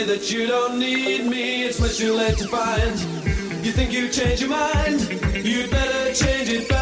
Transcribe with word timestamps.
say 0.00 0.16
that 0.16 0.30
you 0.30 0.46
don't 0.46 0.78
need 0.78 1.26
me, 1.26 1.64
it's 1.64 1.80
much 1.80 1.98
too 1.98 2.14
late 2.14 2.38
to 2.38 2.48
find. 2.48 2.98
You 3.64 3.72
think 3.72 3.92
you've 3.92 4.12
changed 4.12 4.42
your 4.42 4.50
mind, 4.50 5.00
you'd 5.44 5.70
better 5.70 6.14
change 6.14 6.48
it 6.48 6.68
back. 6.68 6.79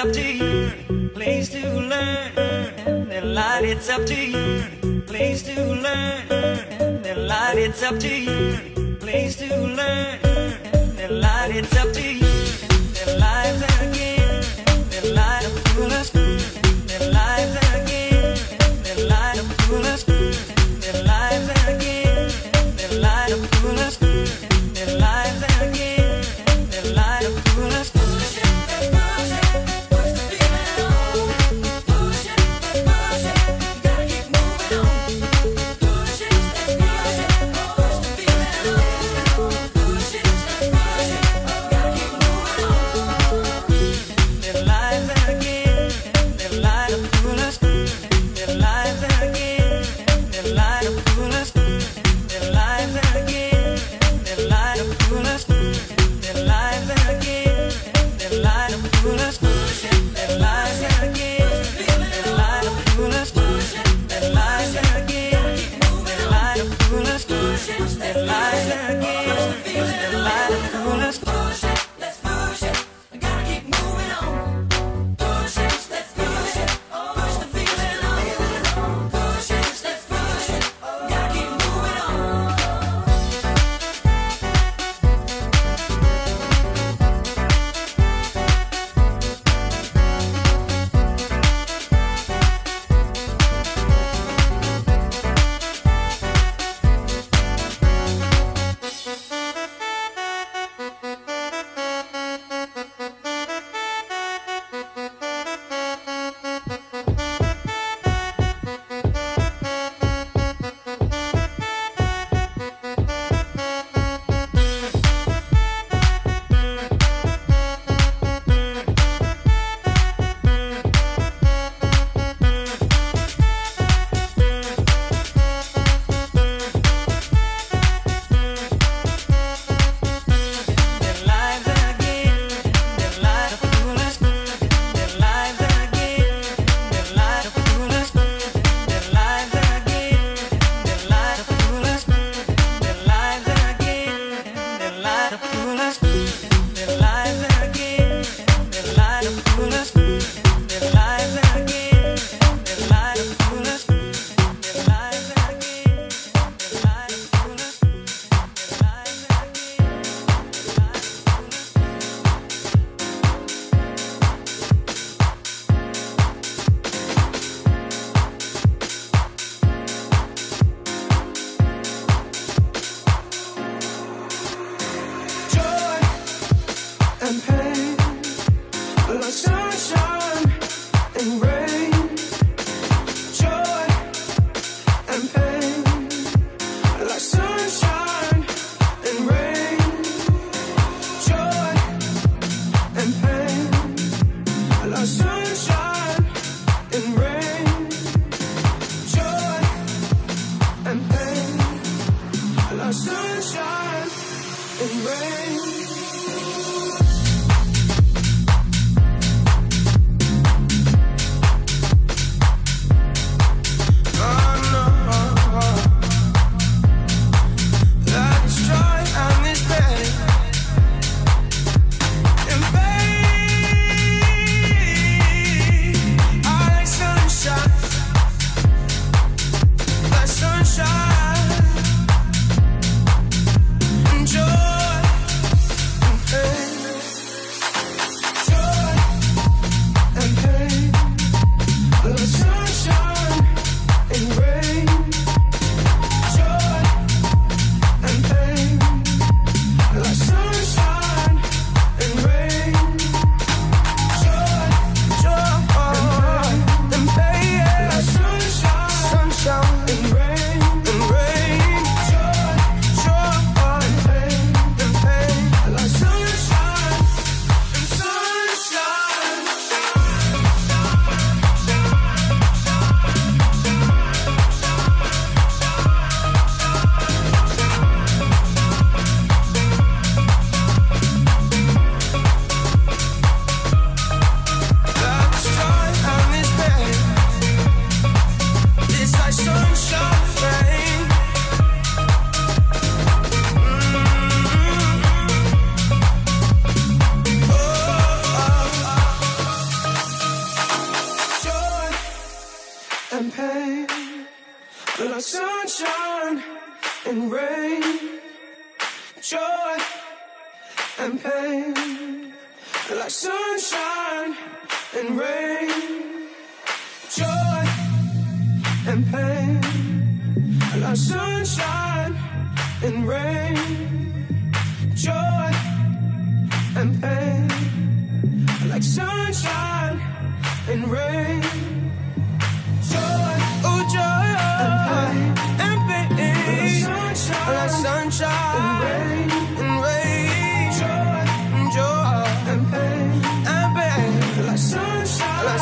Up 0.00 0.12
to 0.12 0.22
you. 0.22 1.10
Place 1.10 1.50
to 1.50 1.60
learn. 1.60 3.10
And 3.10 3.34
light, 3.34 3.64
it's 3.64 3.88
up 3.88 4.06
to 4.06 4.14
you. 4.14 5.02
Place 5.06 5.42
to 5.42 5.54
learn. 5.54 7.04
And 7.04 7.28
light, 7.28 7.58
it's 7.58 7.82
up 7.82 7.98
to 8.00 8.08
you. 8.08 8.96
Place 8.98 9.36
to 9.36 9.48
learn. 9.48 10.18
And 10.98 11.20
light, 11.20 11.50
it's 11.54 11.76
up 11.76 11.92
to 11.92 12.14
you. 12.14 12.29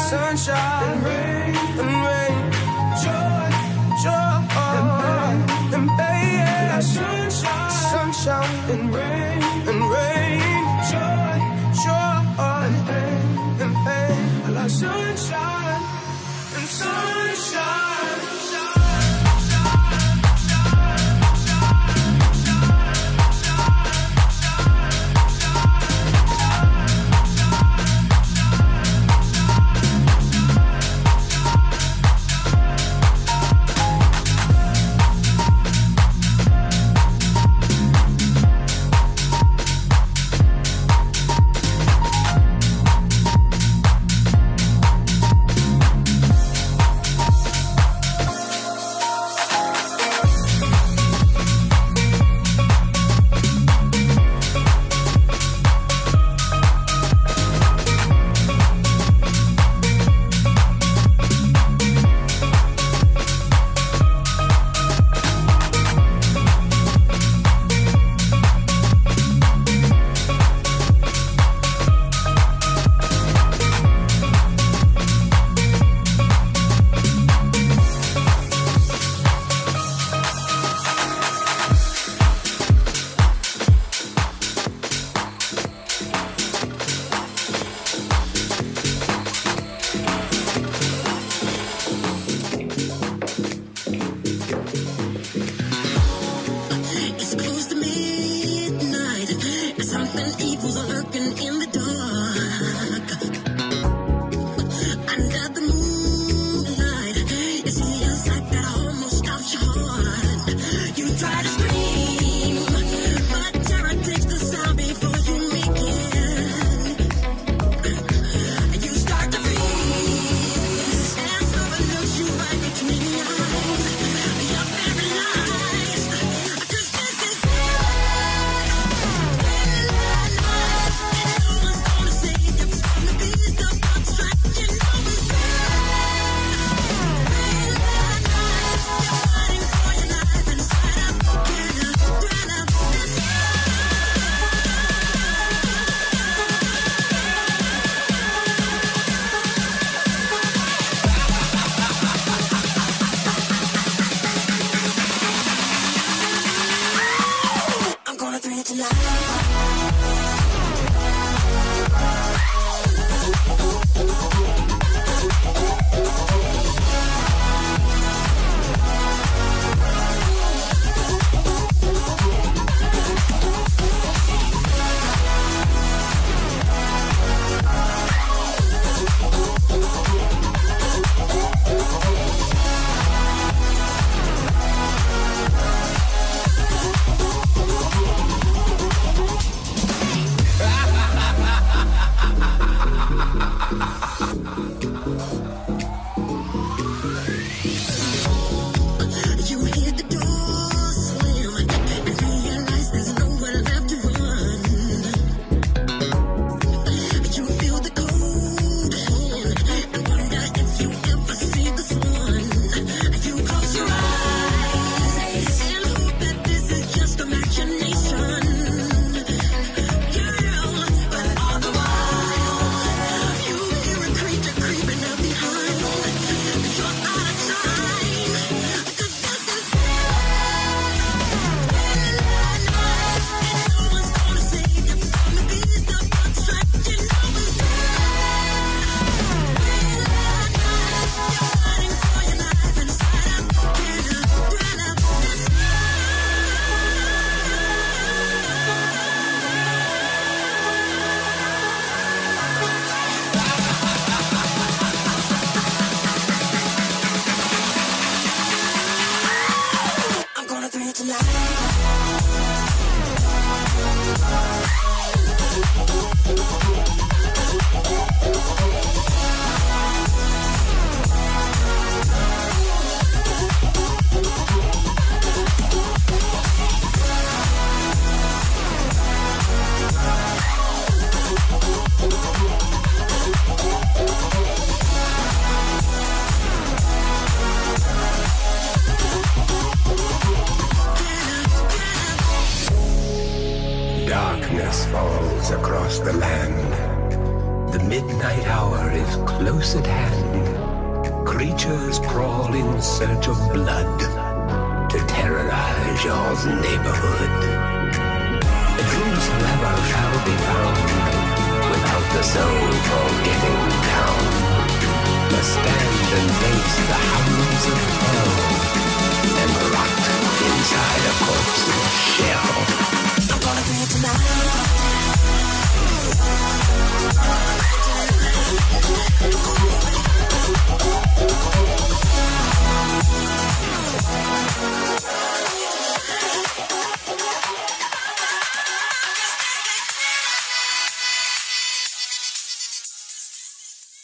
Sunshine, 0.08 0.56
and 0.56 1.04
rain, 1.04 1.54
and 1.80 2.06
rain. 2.06 2.27